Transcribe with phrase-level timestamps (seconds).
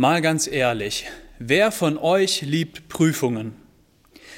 [0.00, 1.04] Mal ganz ehrlich,
[1.38, 3.54] wer von euch liebt Prüfungen?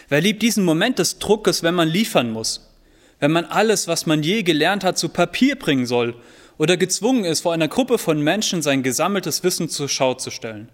[0.09, 2.75] Wer liebt diesen Moment des Druckes, wenn man liefern muss?
[3.21, 6.17] Wenn man alles, was man je gelernt hat, zu Papier bringen soll
[6.59, 10.69] oder gezwungen ist, vor einer Gruppe von Menschen sein gesammeltes Wissen zur Schau zu stellen?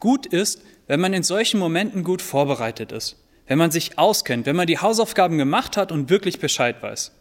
[0.00, 4.56] Gut ist, wenn man in solchen Momenten gut vorbereitet ist, wenn man sich auskennt, wenn
[4.56, 7.12] man die Hausaufgaben gemacht hat und wirklich Bescheid weiß.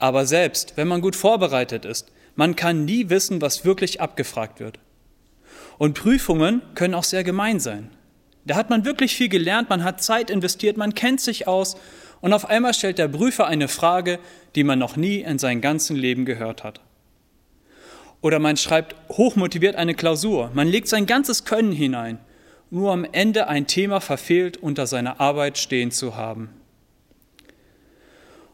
[0.00, 4.80] Aber selbst wenn man gut vorbereitet ist, man kann nie wissen, was wirklich abgefragt wird.
[5.78, 7.90] Und Prüfungen können auch sehr gemein sein.
[8.44, 11.76] Da hat man wirklich viel gelernt, man hat Zeit investiert, man kennt sich aus
[12.20, 14.18] und auf einmal stellt der Prüfer eine Frage,
[14.54, 16.80] die man noch nie in seinem ganzen Leben gehört hat.
[18.20, 22.18] Oder man schreibt hochmotiviert eine Klausur, man legt sein ganzes Können hinein,
[22.70, 26.50] nur am Ende ein Thema verfehlt unter seiner Arbeit stehen zu haben.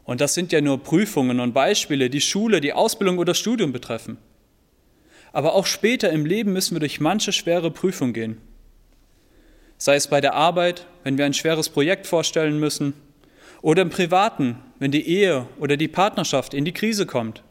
[0.05, 4.19] Und das sind ja nur Prüfungen und Beispiele, die Schule, die Ausbildung oder Studium betreffen.
[5.33, 8.39] Aber auch später im Leben müssen wir durch manche schwere Prüfung gehen.
[9.79, 12.95] Sei es bei der Arbeit, wenn wir ein schweres Projekt vorstellen müssen,
[13.63, 17.43] oder im Privaten, wenn die Ehe oder die Partnerschaft in die Krise kommt,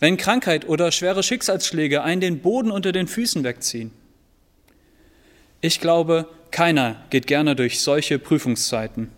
[0.00, 3.92] wenn Krankheit oder schwere Schicksalsschläge einen den Boden unter den Füßen wegziehen.
[5.60, 9.10] Ich glaube, keiner geht gerne durch solche Prüfungszeiten.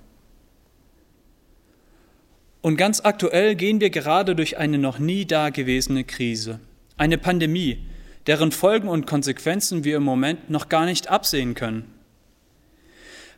[2.62, 6.60] Und ganz aktuell gehen wir gerade durch eine noch nie dagewesene Krise.
[7.00, 7.78] Eine Pandemie,
[8.26, 11.94] deren Folgen und Konsequenzen wir im Moment noch gar nicht absehen können.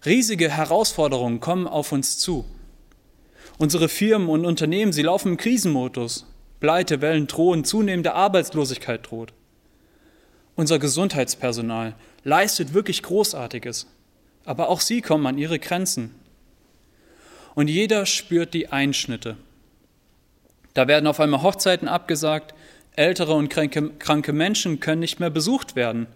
[0.05, 2.45] Riesige Herausforderungen kommen auf uns zu.
[3.59, 6.27] Unsere Firmen und Unternehmen, sie laufen im Krisenmodus.
[6.59, 9.33] Pleitewellen drohen, zunehmende Arbeitslosigkeit droht.
[10.57, 13.87] Unser Gesundheitspersonal leistet wirklich Großartiges,
[14.45, 16.17] aber auch sie kommen an ihre Grenzen.
[17.55, 19.37] Und jeder spürt die Einschnitte.
[20.75, 22.55] Da werden auf einmal Hochzeiten abgesagt,
[22.95, 26.07] Ältere und kranke, kranke Menschen können nicht mehr besucht werden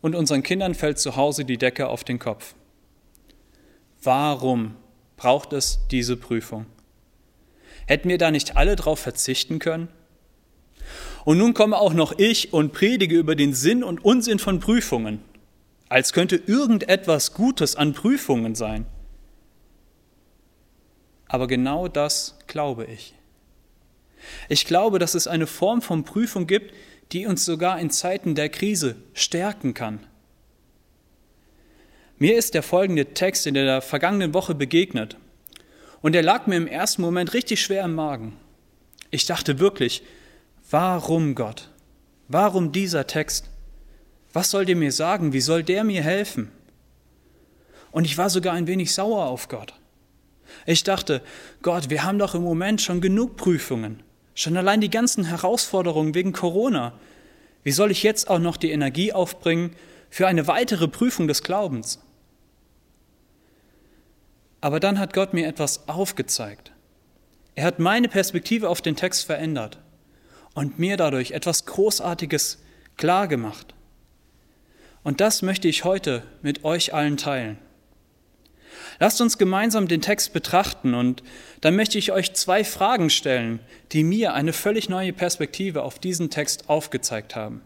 [0.00, 2.54] und unseren Kindern fällt zu Hause die Decke auf den Kopf.
[4.02, 4.76] Warum
[5.16, 6.66] braucht es diese Prüfung?
[7.86, 9.88] Hätten wir da nicht alle darauf verzichten können?
[11.24, 15.20] Und nun komme auch noch ich und predige über den Sinn und Unsinn von Prüfungen,
[15.88, 18.86] als könnte irgendetwas Gutes an Prüfungen sein.
[21.26, 23.15] Aber genau das glaube ich.
[24.48, 26.74] Ich glaube, dass es eine Form von Prüfung gibt,
[27.12, 30.00] die uns sogar in Zeiten der Krise stärken kann.
[32.18, 35.16] Mir ist der folgende Text in der vergangenen Woche begegnet
[36.00, 38.36] und er lag mir im ersten Moment richtig schwer im Magen.
[39.10, 40.02] Ich dachte wirklich,
[40.70, 41.70] warum Gott?
[42.28, 43.50] Warum dieser Text?
[44.32, 45.32] Was soll der mir sagen?
[45.32, 46.50] Wie soll der mir helfen?
[47.92, 49.74] Und ich war sogar ein wenig sauer auf Gott.
[50.64, 51.22] Ich dachte,
[51.62, 54.02] Gott, wir haben doch im Moment schon genug Prüfungen.
[54.36, 56.92] Schon allein die ganzen Herausforderungen wegen Corona.
[57.64, 59.74] Wie soll ich jetzt auch noch die Energie aufbringen
[60.10, 62.00] für eine weitere Prüfung des Glaubens?
[64.60, 66.72] Aber dann hat Gott mir etwas aufgezeigt.
[67.54, 69.78] Er hat meine Perspektive auf den Text verändert
[70.52, 72.58] und mir dadurch etwas Großartiges
[72.98, 73.74] klargemacht.
[75.02, 77.56] Und das möchte ich heute mit euch allen teilen.
[78.98, 81.22] Lasst uns gemeinsam den Text betrachten und
[81.60, 83.60] dann möchte ich euch zwei Fragen stellen,
[83.92, 87.60] die mir eine völlig neue Perspektive auf diesen Text aufgezeigt haben.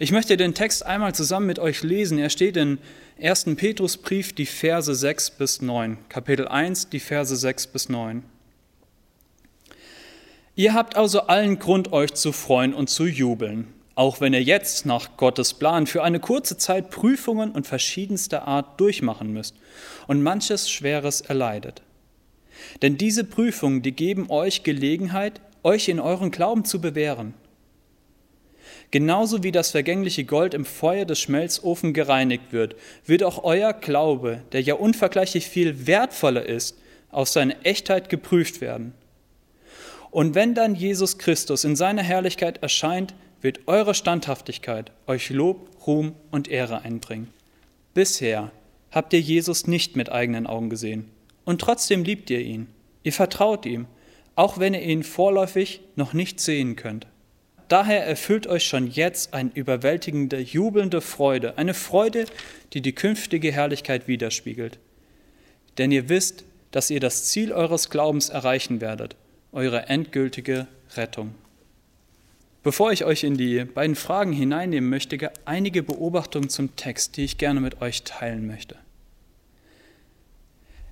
[0.00, 2.18] Ich möchte den Text einmal zusammen mit euch lesen.
[2.18, 2.78] Er steht in
[3.20, 3.46] 1.
[3.56, 5.98] Petrusbrief, die Verse 6 bis 9.
[6.08, 8.22] Kapitel 1, die Verse 6 bis 9.
[10.54, 13.68] Ihr habt also allen Grund, euch zu freuen und zu jubeln,
[13.98, 18.80] auch wenn ihr jetzt nach Gottes Plan für eine kurze Zeit Prüfungen und verschiedenster Art
[18.80, 19.56] durchmachen müsst
[20.06, 21.82] und manches Schweres erleidet.
[22.80, 27.34] Denn diese Prüfungen, die geben euch Gelegenheit, euch in euren Glauben zu bewähren.
[28.92, 34.42] Genauso wie das vergängliche Gold im Feuer des Schmelzofen gereinigt wird, wird auch euer Glaube,
[34.52, 36.78] der ja unvergleichlich viel wertvoller ist,
[37.10, 38.94] auf seine Echtheit geprüft werden.
[40.12, 46.14] Und wenn dann Jesus Christus in seiner Herrlichkeit erscheint, wird eure Standhaftigkeit euch Lob, Ruhm
[46.30, 47.28] und Ehre einbringen.
[47.94, 48.50] Bisher
[48.90, 51.10] habt ihr Jesus nicht mit eigenen Augen gesehen
[51.44, 52.66] und trotzdem liebt ihr ihn.
[53.02, 53.86] Ihr vertraut ihm,
[54.34, 57.06] auch wenn ihr ihn vorläufig noch nicht sehen könnt.
[57.68, 62.24] Daher erfüllt euch schon jetzt eine überwältigende, jubelnde Freude, eine Freude,
[62.72, 64.78] die die künftige Herrlichkeit widerspiegelt.
[65.76, 69.16] Denn ihr wisst, dass ihr das Ziel eures Glaubens erreichen werdet,
[69.52, 71.34] eure endgültige Rettung.
[72.62, 77.38] Bevor ich euch in die beiden Fragen hineinnehmen möchte, einige Beobachtungen zum Text, die ich
[77.38, 78.76] gerne mit euch teilen möchte.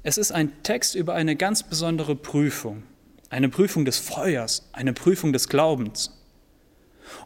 [0.02, 2.84] Es ist ein Text über eine ganz besondere Prüfung,
[3.28, 6.12] eine Prüfung des Feuers, eine Prüfung des Glaubens.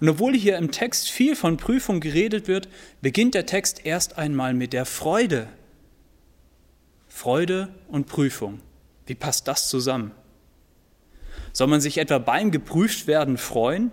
[0.01, 2.69] Und obwohl hier im Text viel von Prüfung geredet wird,
[3.03, 5.49] beginnt der Text erst einmal mit der Freude.
[7.09, 8.61] Freude und Prüfung.
[9.07, 10.13] Wie passt das zusammen?
[11.53, 13.93] Soll man sich etwa beim geprüft werden freuen?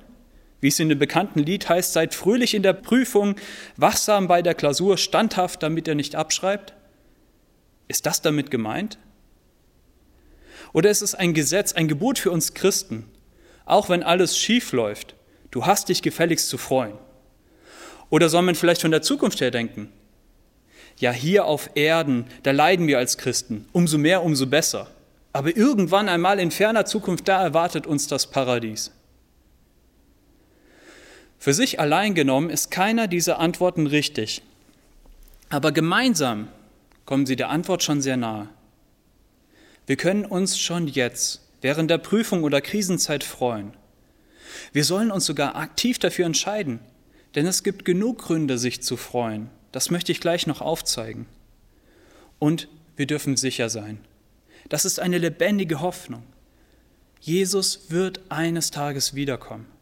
[0.59, 3.36] Wie es in dem bekannten Lied heißt, seid fröhlich in der Prüfung,
[3.75, 6.74] wachsam bei der Klausur, standhaft, damit er nicht abschreibt?
[7.88, 8.98] Ist das damit gemeint?
[10.74, 13.06] Oder ist es ein Gesetz, ein Gebot für uns Christen,
[13.65, 15.15] auch wenn alles schief läuft,
[15.51, 16.98] du hast dich gefälligst zu freuen?
[18.09, 19.92] Oder soll man vielleicht von der Zukunft her denken?
[20.98, 24.88] Ja, hier auf Erden, da leiden wir als Christen, umso mehr, umso besser.
[25.31, 28.92] Aber irgendwann einmal in ferner Zukunft, da erwartet uns das Paradies.
[31.47, 34.41] Für sich allein genommen ist keiner dieser Antworten richtig.
[35.47, 36.49] Aber gemeinsam
[37.05, 38.49] kommen sie der Antwort schon sehr nahe.
[39.85, 43.71] Wir können uns schon jetzt während der Prüfung oder Krisenzeit freuen.
[44.73, 46.81] Wir sollen uns sogar aktiv dafür entscheiden,
[47.35, 49.49] denn es gibt genug Gründe, sich zu freuen.
[49.71, 51.27] Das möchte ich gleich noch aufzeigen.
[52.39, 52.67] Und
[52.97, 54.01] wir dürfen sicher sein.
[54.67, 56.23] Das ist eine lebendige Hoffnung.
[57.21, 59.76] Jesus wird eines Tages wiederkommen.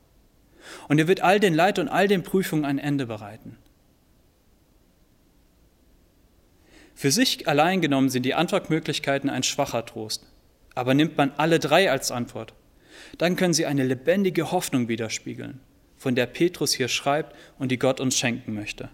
[0.88, 3.58] Und er wird all den Leid und all den Prüfungen ein Ende bereiten.
[6.96, 10.26] Für sich allein genommen sind die Antwortmöglichkeiten ein schwacher Trost.
[10.76, 12.54] Aber nimmt man alle drei als Antwort,
[13.18, 15.60] dann können sie eine lebendige Hoffnung widerspiegeln,
[15.98, 18.90] von der Petrus hier schreibt und die Gott uns schenken möchte.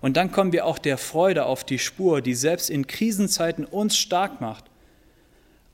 [0.00, 3.96] Und dann kommen wir auch der Freude auf die Spur, die selbst in Krisenzeiten uns
[3.96, 4.64] stark macht.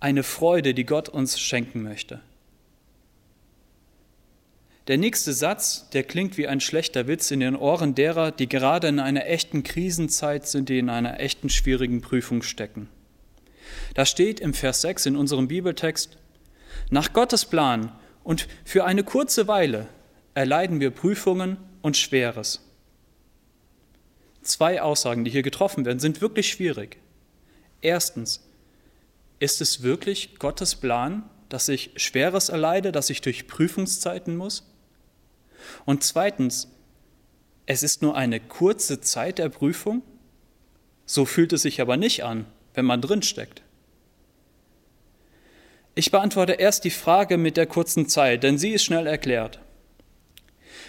[0.01, 2.21] Eine Freude, die Gott uns schenken möchte.
[4.89, 8.89] Der nächste Satz, der klingt wie ein schlechter Witz in den Ohren derer, die gerade
[8.89, 12.89] in einer echten Krisenzeit sind, die in einer echten schwierigen Prüfung stecken.
[13.93, 16.17] Da steht im Vers 6 in unserem Bibeltext,
[16.89, 17.93] nach Gottes Plan
[18.25, 19.89] und für eine kurze Weile
[20.33, 22.65] erleiden wir Prüfungen und Schweres.
[24.41, 26.97] Zwei Aussagen, die hier getroffen werden, sind wirklich schwierig.
[27.83, 28.49] Erstens,
[29.39, 34.68] ist es wirklich Gottes Plan, dass ich Schweres erleide, dass ich durch Prüfungszeiten muss?
[35.85, 36.69] Und zweitens,
[37.71, 40.01] es ist nur eine kurze Zeit der Prüfung.
[41.05, 43.61] So fühlt es sich aber nicht an, wenn man drinsteckt.
[45.95, 49.59] Ich beantworte erst die Frage mit der kurzen Zeit, denn sie ist schnell erklärt.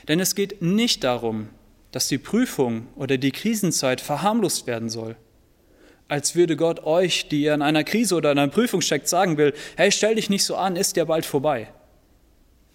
[0.07, 1.49] Denn es geht nicht darum,
[1.91, 5.17] dass die Prüfung oder die Krisenzeit verharmlost werden soll.
[6.07, 9.35] Als würde Gott euch, die ihr in einer Krise oder in einer Prüfung steckt, sagen
[9.35, 11.67] will, hey, stell dich nicht so an, ist ja bald vorbei.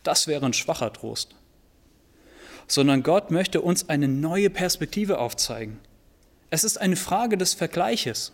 [0.02, 1.34] Das wäre ein schwacher Trost
[2.66, 5.78] sondern Gott möchte uns eine neue Perspektive aufzeigen.
[6.50, 8.32] Es ist eine Frage des Vergleiches.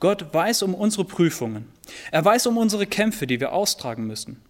[0.00, 1.66] Gott weiß um unsere Prüfungen.
[2.10, 4.42] Er weiß um unsere Kämpfe, die wir austragen müssen.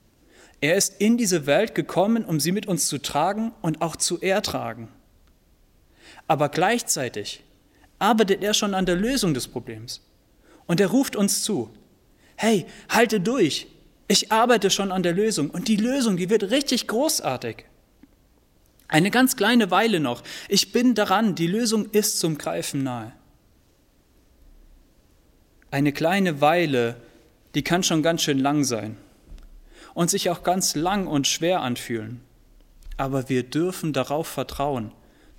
[0.61, 4.21] Er ist in diese Welt gekommen, um sie mit uns zu tragen und auch zu
[4.21, 4.89] ertragen.
[6.27, 7.43] Aber gleichzeitig
[7.99, 10.03] arbeitet er schon an der Lösung des Problems.
[10.67, 11.71] Und er ruft uns zu,
[12.37, 13.67] hey, halte durch,
[14.09, 17.65] ich arbeite schon an der Lösung und die Lösung, die wird richtig großartig.
[18.91, 20.25] Eine ganz kleine Weile noch.
[20.49, 23.13] Ich bin daran, die Lösung ist zum Greifen nahe.
[25.71, 26.97] Eine kleine Weile,
[27.55, 28.97] die kann schon ganz schön lang sein
[29.95, 32.21] und sich auch ganz lang und schwer anfühlen.
[32.97, 34.91] Aber wir dürfen darauf vertrauen.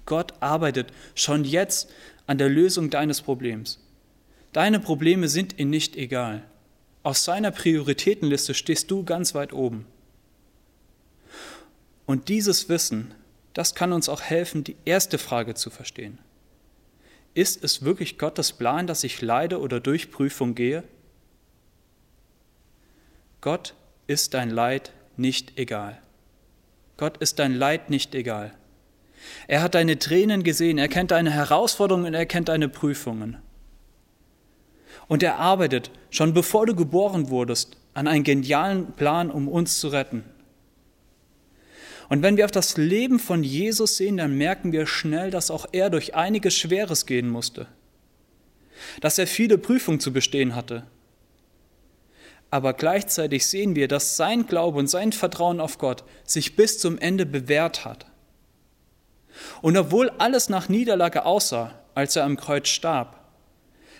[0.06, 1.90] Gott arbeitet schon jetzt
[2.28, 3.86] an der Lösung deines Problems.
[4.54, 6.44] Deine Probleme sind ihm nicht egal.
[7.04, 9.86] Aus seiner Prioritätenliste stehst du ganz weit oben.
[12.06, 13.14] Und dieses Wissen
[13.54, 16.20] das kann uns auch helfen, die erste Frage zu verstehen.
[17.34, 20.84] Ist es wirklich Gottes Plan, dass ich leide oder durch Prüfung gehe?
[23.40, 23.74] Gott
[24.08, 26.02] ist dein Leid nicht egal.
[26.98, 28.54] Gott ist dein Leid nicht egal.
[29.48, 33.38] Er hat deine Tränen gesehen, er kennt deine Herausforderungen und er kennt deine Prüfungen.
[35.08, 39.90] Und er arbeitet, schon bevor du geboren wurdest, an einen genialen Plan, um uns zu
[39.90, 40.24] retten.
[42.12, 45.66] Und wenn wir auf das Leben von Jesus sehen, dann merken wir schnell, dass auch
[45.72, 47.68] er durch einiges Schweres gehen musste,
[49.00, 50.86] dass er viele Prüfungen zu bestehen hatte.
[52.50, 56.98] Aber gleichzeitig sehen wir, dass sein Glaube und sein Vertrauen auf Gott sich bis zum
[56.98, 58.08] Ende bewährt hat.
[59.62, 63.22] Und obwohl alles nach Niederlage aussah, als er am Kreuz starb,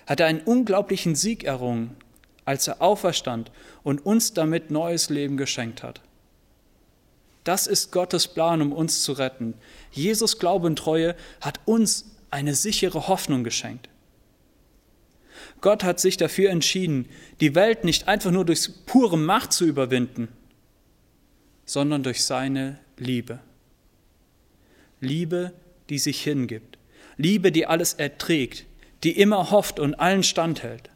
[0.06, 1.96] hat er einen unglaublichen Sieg errungen,
[2.44, 3.54] als er auferstand
[3.84, 6.02] und uns damit neues Leben geschenkt hat.
[7.44, 9.56] Das ist Gottes Plan, um uns zu retten.
[9.92, 13.90] Jesus Glaube und Treue hat uns eine sichere Hoffnung geschenkt.
[15.60, 17.08] Gott hat sich dafür entschieden,
[17.40, 20.28] die Welt nicht einfach nur durch pure Macht zu überwinden,
[21.66, 23.40] sondern durch seine Liebe.
[25.00, 25.54] Liebe,
[25.90, 26.78] die sich hingibt.
[27.18, 28.66] Liebe, die alles erträgt,
[29.04, 30.90] die immer hofft und allen standhält.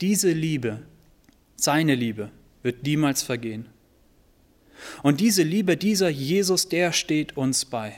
[0.00, 0.82] Diese Liebe,
[1.56, 2.30] seine Liebe,
[2.62, 3.66] wird niemals vergehen.
[5.02, 7.94] Und diese Liebe, dieser Jesus, der steht uns bei.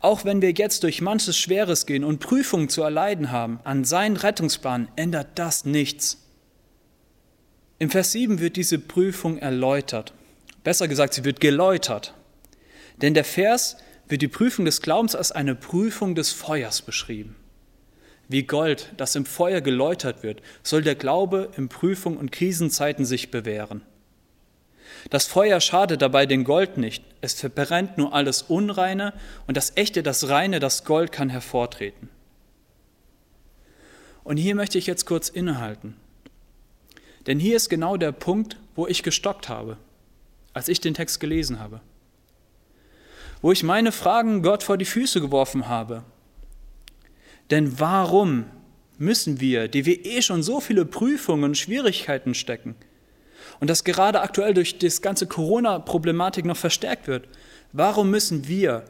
[0.00, 4.16] Auch wenn wir jetzt durch manches Schweres gehen und Prüfungen zu erleiden haben, an seinen
[4.16, 6.18] Rettungsplan ändert das nichts.
[7.78, 10.12] Im Vers 7 wird diese Prüfung erläutert.
[10.64, 12.14] Besser gesagt, sie wird geläutert.
[13.00, 13.76] Denn der Vers
[14.08, 17.36] wird die Prüfung des Glaubens als eine Prüfung des Feuers beschrieben.
[18.28, 23.30] Wie Gold, das im Feuer geläutert wird, soll der Glaube in Prüfung und Krisenzeiten sich
[23.30, 23.82] bewähren.
[25.10, 29.12] Das Feuer schadet dabei den Gold nicht, es verbrennt nur alles Unreine
[29.46, 32.08] und das Echte, das Reine, das Gold kann hervortreten.
[34.24, 35.96] Und hier möchte ich jetzt kurz innehalten.
[37.26, 39.76] Denn hier ist genau der Punkt, wo ich gestockt habe,
[40.52, 41.80] als ich den Text gelesen habe.
[43.40, 46.04] Wo ich meine Fragen Gott vor die Füße geworfen habe.
[47.50, 48.44] Denn warum
[48.98, 52.76] müssen wir, die wir eh schon so viele Prüfungen und Schwierigkeiten stecken,
[53.60, 57.28] und das gerade aktuell durch das ganze Corona-Problematik noch verstärkt wird.
[57.72, 58.84] Warum müssen wir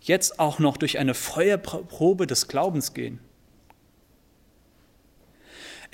[0.00, 3.20] jetzt auch noch durch eine Feuerprobe des Glaubens gehen?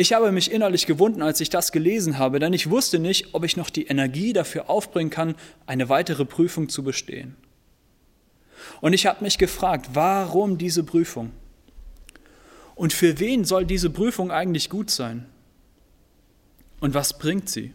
[0.00, 3.44] Ich habe mich innerlich gewunden, als ich das gelesen habe, denn ich wusste nicht, ob
[3.44, 5.34] ich noch die Energie dafür aufbringen kann,
[5.66, 7.36] eine weitere Prüfung zu bestehen.
[8.80, 11.32] Und ich habe mich gefragt, warum diese Prüfung?
[12.76, 15.26] Und für wen soll diese Prüfung eigentlich gut sein?
[16.78, 17.72] Und was bringt sie?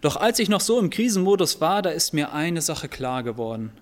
[0.00, 3.72] Doch als ich noch so im Krisenmodus war, da ist mir eine Sache klar geworden.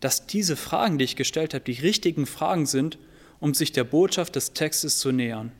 [0.00, 2.98] Dass diese Fragen, die ich gestellt habe, die richtigen Fragen sind,
[3.40, 5.52] um sich der Botschaft des Textes zu nähern.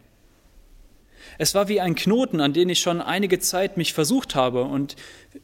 [1.37, 4.97] Es war wie ein Knoten, an den ich schon einige Zeit mich versucht habe und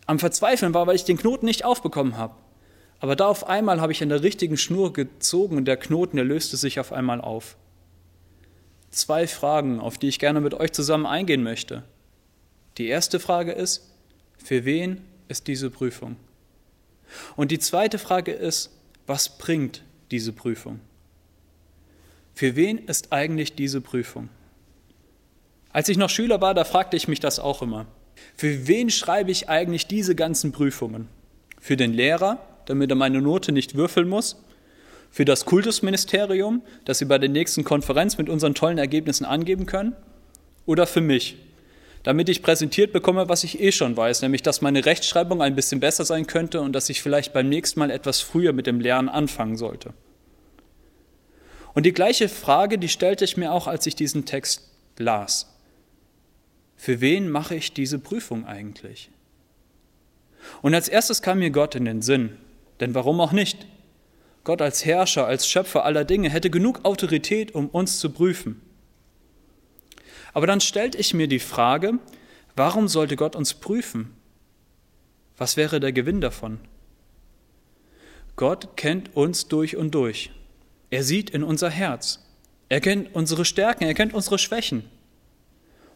[0.06, 2.34] am Verzweifeln war, weil ich den Knoten nicht aufbekommen habe.
[3.00, 6.24] Aber da auf einmal habe ich an der richtigen Schnur gezogen und der Knoten, der
[6.24, 7.56] löste sich auf einmal auf.
[8.90, 11.82] Zwei Fragen, auf die ich gerne mit euch zusammen eingehen möchte.
[12.78, 13.90] Die erste Frage ist,
[14.36, 16.16] für wen ist diese Prüfung?
[17.36, 18.70] Und die zweite Frage ist,
[19.06, 20.80] was bringt diese Prüfung?
[22.34, 24.28] Für wen ist eigentlich diese Prüfung?
[25.70, 27.86] Als ich noch Schüler war, da fragte ich mich das auch immer.
[28.36, 31.08] Für wen schreibe ich eigentlich diese ganzen Prüfungen?
[31.60, 34.42] Für den Lehrer, damit er meine Note nicht würfeln muss?
[35.10, 39.94] Für das Kultusministerium, dass sie bei der nächsten Konferenz mit unseren tollen Ergebnissen angeben können?
[40.66, 41.36] Oder für mich,
[42.04, 45.80] damit ich präsentiert bekomme, was ich eh schon weiß, nämlich dass meine Rechtschreibung ein bisschen
[45.80, 49.08] besser sein könnte und dass ich vielleicht beim nächsten Mal etwas früher mit dem Lernen
[49.08, 49.94] anfangen sollte.
[51.72, 55.50] Und die gleiche Frage, die stellte ich mir auch, als ich diesen Text las.
[56.76, 59.10] Für wen mache ich diese Prüfung eigentlich?
[60.60, 62.36] Und als erstes kam mir Gott in den Sinn,
[62.80, 63.66] denn warum auch nicht?
[64.44, 68.60] Gott als Herrscher, als Schöpfer aller Dinge hätte genug Autorität, um uns zu prüfen.
[70.34, 71.98] Aber dann stellte ich mir die Frage,
[72.56, 74.14] warum sollte Gott uns prüfen?
[75.38, 76.60] Was wäre der Gewinn davon?
[78.36, 80.32] Gott kennt uns durch und durch.
[80.90, 82.20] Er sieht in unser Herz.
[82.68, 84.84] Er kennt unsere Stärken, er kennt unsere Schwächen.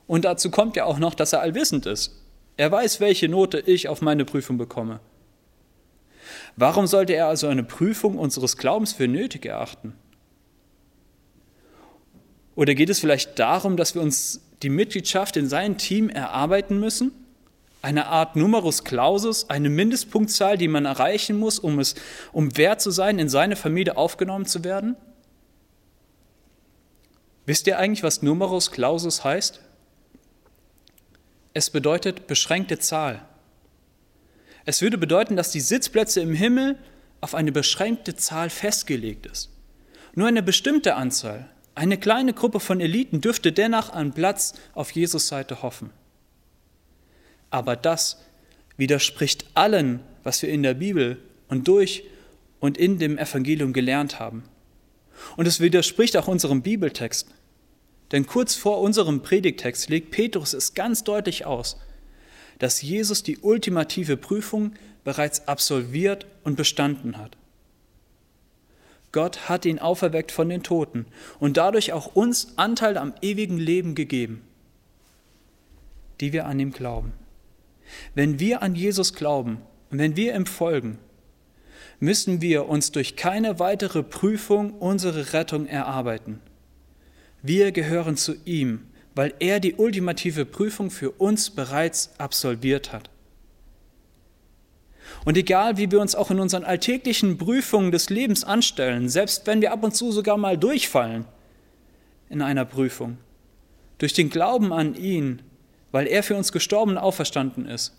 [0.06, 2.22] Und dazu kommt ja auch noch, dass er allwissend ist.
[2.56, 5.00] Er weiß, welche Note ich auf meine Prüfung bekomme.
[6.56, 9.94] Warum sollte er also eine Prüfung unseres Glaubens für nötig erachten?
[12.58, 17.12] Oder geht es vielleicht darum, dass wir uns die Mitgliedschaft in sein Team erarbeiten müssen?
[17.82, 21.94] Eine Art Numerus Clausus, eine Mindestpunktzahl, die man erreichen muss, um, es,
[22.32, 24.96] um wert zu sein, in seine Familie aufgenommen zu werden?
[27.46, 29.60] Wisst ihr eigentlich, was Numerus Clausus heißt?
[31.54, 33.24] Es bedeutet beschränkte Zahl.
[34.64, 36.76] Es würde bedeuten, dass die Sitzplätze im Himmel
[37.20, 39.48] auf eine beschränkte Zahl festgelegt ist.
[40.16, 41.48] Nur eine bestimmte Anzahl,
[41.78, 45.90] eine kleine Gruppe von Eliten dürfte dennoch einen Platz auf Jesus Seite hoffen.
[47.50, 48.18] Aber das
[48.76, 51.18] widerspricht allen, was wir in der Bibel
[51.48, 52.04] und durch
[52.60, 54.42] und in dem Evangelium gelernt haben.
[55.36, 57.28] Und es widerspricht auch unserem Bibeltext.
[58.12, 61.78] Denn kurz vor unserem Predigtext legt Petrus es ganz deutlich aus,
[62.58, 64.72] dass Jesus die ultimative Prüfung
[65.04, 67.36] bereits absolviert und bestanden hat.
[69.12, 71.06] Gott hat ihn auferweckt von den Toten
[71.40, 74.42] und dadurch auch uns Anteil am ewigen Leben gegeben,
[76.20, 77.12] die wir an ihm glauben.
[78.14, 80.98] Wenn wir an Jesus glauben und wenn wir ihm folgen,
[82.00, 86.40] müssen wir uns durch keine weitere Prüfung unsere Rettung erarbeiten.
[87.42, 93.10] Wir gehören zu ihm, weil er die ultimative Prüfung für uns bereits absolviert hat.
[95.24, 99.60] Und egal, wie wir uns auch in unseren alltäglichen Prüfungen des Lebens anstellen, selbst wenn
[99.60, 101.24] wir ab und zu sogar mal durchfallen
[102.28, 103.18] in einer Prüfung,
[103.98, 105.42] durch den Glauben an ihn,
[105.90, 107.94] weil er für uns gestorben und auferstanden ist,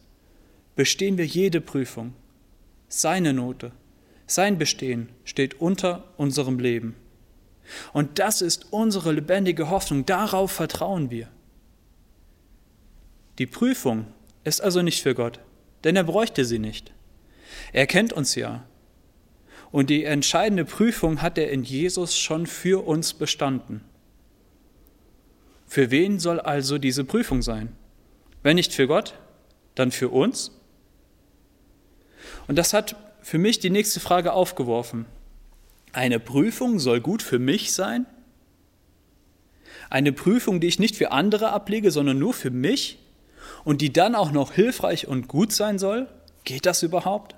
[0.76, 2.14] bestehen wir jede Prüfung.
[2.88, 3.72] Seine Note,
[4.26, 6.96] sein Bestehen steht unter unserem Leben.
[7.94, 11.28] Und das ist unsere lebendige Hoffnung, darauf vertrauen wir.
[13.38, 14.06] Die Prüfung
[14.44, 15.40] ist also nicht für Gott,
[15.84, 16.92] denn er bräuchte sie nicht.
[17.74, 18.66] Er kennt uns ja.
[19.72, 23.82] Und die entscheidende Prüfung hat er in Jesus schon für uns bestanden.
[25.68, 27.76] Für wen soll also diese Prüfung sein?
[28.42, 29.14] Wenn nicht für Gott,
[29.76, 30.52] dann für uns?
[32.48, 35.06] Und das hat für mich die nächste Frage aufgeworfen.
[35.94, 38.08] Eine Prüfung soll gut für mich sein?
[39.90, 43.00] Eine Prüfung, die ich nicht für andere ablege, sondern nur für mich
[43.64, 46.08] und die dann auch noch hilfreich und gut sein soll?
[46.44, 47.36] Geht das überhaupt?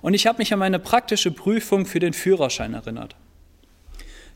[0.00, 3.16] Und ich habe mich an meine praktische Prüfung für den Führerschein erinnert.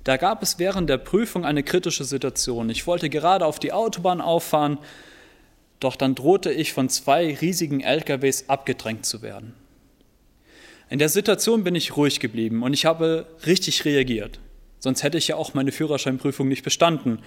[0.05, 2.71] Da gab es während der Prüfung eine kritische Situation.
[2.71, 4.79] Ich wollte gerade auf die Autobahn auffahren,
[5.81, 9.55] doch dann drohte ich von zwei riesigen LKWs abgedrängt zu werden.
[10.89, 14.39] In der Situation bin ich ruhig geblieben und ich habe richtig reagiert.
[14.79, 17.19] Sonst hätte ich ja auch meine Führerscheinprüfung nicht bestanden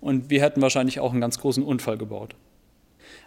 [0.00, 2.34] und wir hätten wahrscheinlich auch einen ganz großen Unfall gebaut.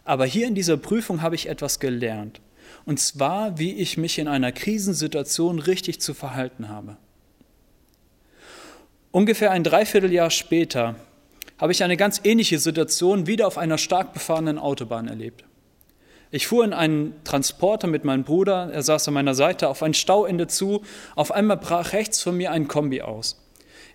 [0.03, 2.41] Aber hier in dieser Prüfung habe ich etwas gelernt.
[2.86, 6.98] Und zwar, wie ich mich in einer Krisensituation richtig zu verhalten habe.
[9.12, 10.95] Ungefähr ein Dreivierteljahr später
[11.57, 15.45] habe ich eine ganz ähnliche Situation wieder auf einer stark befahrenen Autobahn erlebt.
[16.31, 19.93] Ich fuhr in einen Transporter mit meinem Bruder, er saß an meiner Seite, auf ein
[19.93, 20.81] Stauende zu.
[21.15, 23.39] Auf einmal brach rechts von mir ein Kombi aus.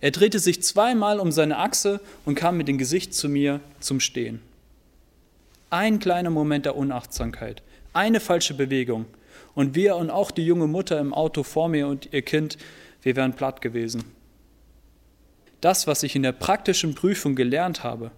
[0.01, 4.01] Er drehte sich zweimal um seine Achse und kam mit dem Gesicht zu mir zum
[4.01, 4.41] Stehen.
[5.69, 9.07] Ein kleiner Moment der Unachtsamkeit, eine falsche Bewegung
[9.55, 12.59] und wir und auch die junge Mutter im Auto vor mir und ihr Kind,
[13.03, 14.05] wir wären platt gewesen
[15.61, 18.11] das, was ich in der praktischen Prüfung gelernt habe,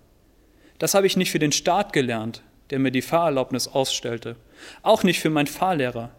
[0.78, 4.36] das habe ich nicht für den Staat gelernt, der mir die Fahrerlaubnis ausstellte,
[4.82, 6.10] auch nicht für meinen Fahrlehrer.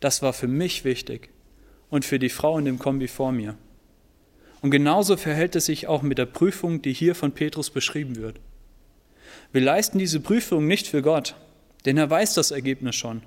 [0.00, 1.30] Das war für mich wichtig
[1.90, 3.56] und für die Frau in dem Kombi vor mir.
[4.62, 8.40] Und genauso verhält es sich auch mit der Prüfung, die hier von Petrus beschrieben wird.
[9.50, 11.34] Wir leisten diese Prüfung nicht für Gott,
[11.84, 13.22] denn er weiß das Ergebnis schon.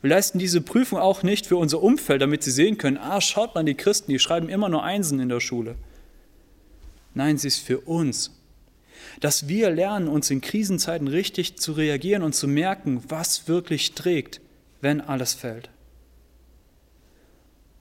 [0.00, 3.54] Wir leisten diese Prüfung auch nicht für unser Umfeld, damit sie sehen können, ah, schaut
[3.54, 5.74] mal, die Christen, die schreiben immer nur Einsen in der Schule.
[7.14, 8.30] Nein, sie ist für uns.
[9.20, 14.40] Dass wir lernen, uns in Krisenzeiten richtig zu reagieren und zu merken, was wirklich trägt,
[14.80, 15.70] wenn alles fällt.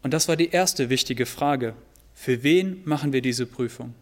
[0.02, 1.76] Und das war die erste wichtige Frage.
[2.14, 3.94] Für wen machen wir diese Prüfung?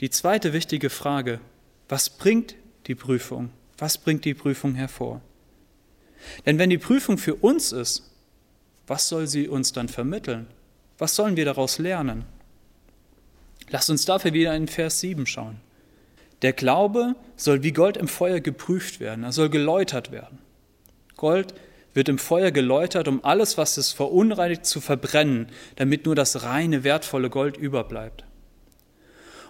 [0.00, 1.40] Die zweite wichtige Frage,
[1.88, 3.50] was bringt die Prüfung?
[3.78, 5.20] Was bringt die Prüfung hervor?
[6.46, 8.10] Denn wenn die Prüfung für uns ist,
[8.86, 10.46] was soll sie uns dann vermitteln?
[10.98, 12.24] Was sollen wir daraus lernen?
[13.70, 15.56] Lasst uns dafür wieder in Vers 7 schauen.
[16.42, 20.38] Der Glaube soll wie Gold im Feuer geprüft werden, er soll geläutert werden.
[21.16, 21.54] Gold
[21.94, 26.84] wird im Feuer geläutert, um alles, was es verunreinigt, zu verbrennen, damit nur das reine,
[26.84, 28.24] wertvolle Gold überbleibt.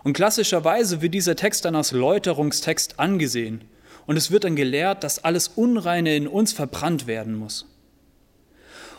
[0.04, 3.64] Und klassischerweise wird dieser Text dann als Läuterungstext angesehen.
[4.06, 7.66] Und es wird dann gelehrt, dass alles Unreine in uns verbrannt werden muss.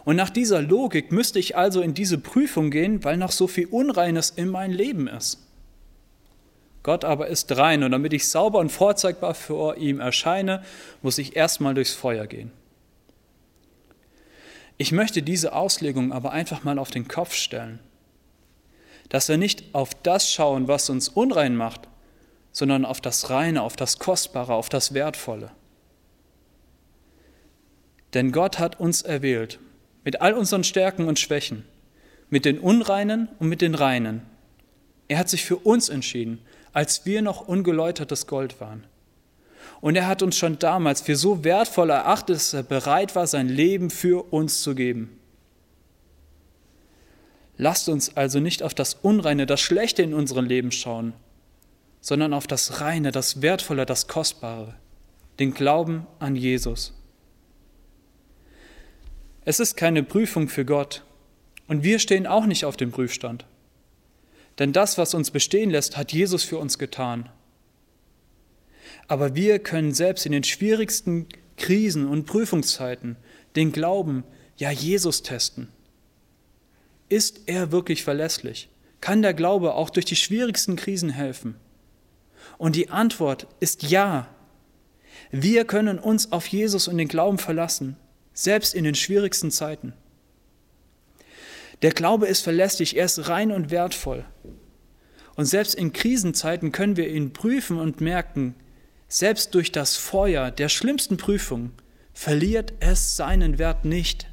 [0.03, 3.67] Und nach dieser Logik müsste ich also in diese Prüfung gehen, weil noch so viel
[3.67, 5.39] Unreines in mein Leben ist.
[6.83, 10.63] Gott aber ist rein und damit ich sauber und vorzeigbar vor ihm erscheine,
[11.01, 12.51] muss ich erstmal durchs Feuer gehen.
[14.77, 17.79] Ich möchte diese Auslegung aber einfach mal auf den Kopf stellen,
[19.09, 21.87] dass wir nicht auf das schauen, was uns unrein macht,
[22.55, 25.51] sondern auf das Reine, auf das Kostbare, auf das Wertvolle.
[28.13, 29.59] Denn Gott hat uns erwählt
[30.05, 31.65] mit all unseren Stärken und Schwächen,
[32.29, 34.21] mit den Unreinen und mit den Reinen.
[35.09, 36.39] Er hat sich für uns entschieden,
[36.71, 38.85] als wir noch ungeläutertes Gold waren.
[39.81, 43.49] Und er hat uns schon damals für so wertvoll erachtet, dass er bereit war, sein
[43.49, 45.19] Leben für uns zu geben.
[47.57, 51.13] Lasst uns also nicht auf das Unreine, das Schlechte in unserem Leben schauen,
[52.05, 54.75] sondern auf das Reine, das Wertvolle, das Kostbare,
[55.39, 56.93] den Glauben an Jesus.
[59.43, 61.03] Es ist keine Prüfung für Gott.
[61.67, 63.47] Und wir stehen auch nicht auf dem Prüfstand.
[64.59, 67.27] Denn das, was uns bestehen lässt, hat Jesus für uns getan.
[69.07, 73.15] Aber wir können selbst in den schwierigsten Krisen und Prüfungszeiten
[73.55, 74.25] den Glauben,
[74.57, 75.69] ja Jesus testen.
[77.09, 78.69] Ist er wirklich verlässlich?
[79.01, 81.55] Kann der Glaube auch durch die schwierigsten Krisen helfen?
[82.57, 84.27] Und die Antwort ist ja.
[85.31, 87.97] Wir können uns auf Jesus und den Glauben verlassen
[88.35, 89.93] selbst in den schwierigsten Zeiten.
[91.81, 94.25] Der Glaube ist verlässlich, er ist rein und wertvoll.
[95.35, 98.55] Und selbst in Krisenzeiten können wir ihn prüfen und merken,
[99.07, 101.71] selbst durch das Feuer der schlimmsten Prüfung
[102.13, 104.27] verliert es seinen Wert nicht.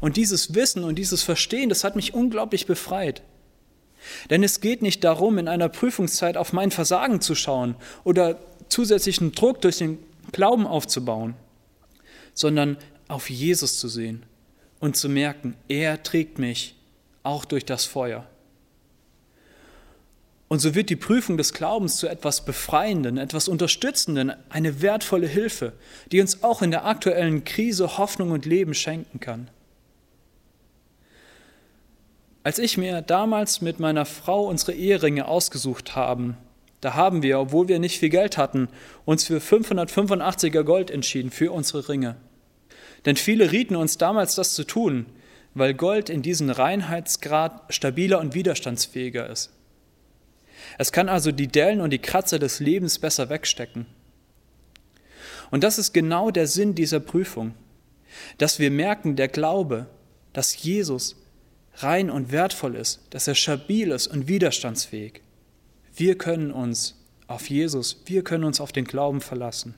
[0.00, 3.22] Und dieses Wissen und dieses Verstehen, das hat mich unglaublich befreit.
[4.30, 9.32] Denn es geht nicht darum, in einer Prüfungszeit auf mein Versagen zu schauen oder zusätzlichen
[9.32, 9.98] Druck durch den
[10.32, 11.34] Glauben aufzubauen,
[12.34, 14.24] sondern auf Jesus zu sehen
[14.78, 16.76] und zu merken, er trägt mich
[17.22, 18.26] auch durch das Feuer.
[20.48, 25.74] Und so wird die Prüfung des Glaubens zu etwas Befreienden, etwas Unterstützenden, eine wertvolle Hilfe,
[26.10, 29.48] die uns auch in der aktuellen Krise Hoffnung und Leben schenken kann.
[32.42, 36.38] Als ich mir damals mit meiner Frau unsere Eheringe ausgesucht haben,
[36.80, 38.68] da haben wir, obwohl wir nicht viel Geld hatten,
[39.04, 42.16] uns für 585er Gold entschieden für unsere Ringe.
[43.04, 45.04] Denn viele rieten uns damals, das zu tun,
[45.52, 49.50] weil Gold in diesem Reinheitsgrad stabiler und widerstandsfähiger ist.
[50.78, 53.84] Es kann also die Dellen und die Kratzer des Lebens besser wegstecken.
[55.50, 57.54] Und das ist genau der Sinn dieser Prüfung,
[58.38, 59.86] dass wir merken, der Glaube,
[60.32, 61.16] dass Jesus
[61.82, 65.20] rein und wertvoll ist, dass er stabil ist und widerstandsfähig.
[65.94, 69.74] Wir können uns auf Jesus, wir können uns auf den Glauben verlassen.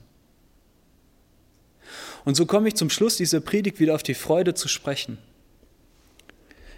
[2.25, 5.17] Und so komme ich zum Schluss dieser Predigt wieder auf die Freude zu sprechen.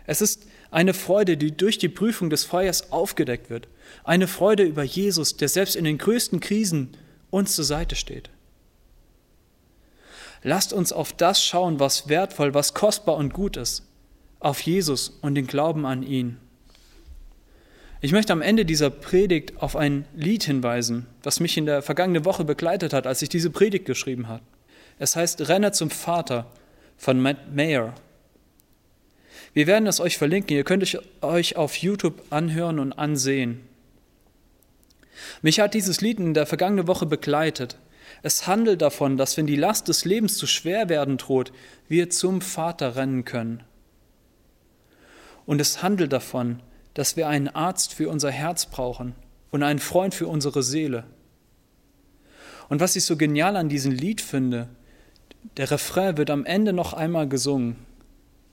[0.07, 3.67] Es ist eine Freude, die durch die Prüfung des Feuers aufgedeckt wird.
[4.03, 6.97] Eine Freude über Jesus, der selbst in den größten Krisen
[7.29, 8.29] uns zur Seite steht.
[10.43, 13.83] Lasst uns auf das schauen, was wertvoll, was kostbar und gut ist.
[14.45, 16.37] Auf Jesus und den Glauben an ihn.
[17.99, 22.25] Ich möchte am Ende dieser Predigt auf ein Lied hinweisen, was mich in der vergangenen
[22.25, 24.43] Woche begleitet hat, als ich diese Predigt geschrieben habe.
[24.99, 26.45] Es heißt Renne zum Vater
[26.95, 27.95] von Matt Mayer.
[29.55, 30.55] Wir werden es euch verlinken.
[30.55, 33.61] Ihr könnt es euch auf YouTube anhören und ansehen.
[35.41, 37.79] Mich hat dieses Lied in der vergangenen Woche begleitet.
[38.21, 41.51] Es handelt davon, dass wenn die Last des Lebens zu schwer werden droht,
[41.87, 43.63] wir zum Vater rennen können.
[45.45, 46.61] Und es handelt davon,
[46.93, 49.15] dass wir einen Arzt für unser Herz brauchen
[49.51, 51.05] und einen Freund für unsere Seele.
[52.69, 54.69] Und was ich so genial an diesem Lied finde,
[55.57, 57.75] der Refrain wird am Ende noch einmal gesungen.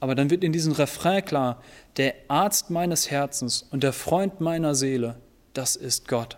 [0.01, 1.63] Aber dann wird in diesem Refrain klar,
[1.97, 5.17] der Arzt meines Herzens und der Freund meiner Seele,
[5.55, 6.37] das ist Gott.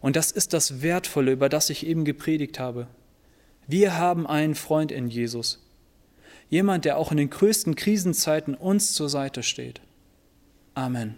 [0.00, 2.86] Und das ist das Wertvolle, über das ich eben gepredigt habe.
[3.66, 5.66] Wir haben einen Freund in Jesus.
[6.50, 9.80] Jemand, der auch in den größten Krisenzeiten uns zur Seite steht.
[10.74, 11.16] Amen.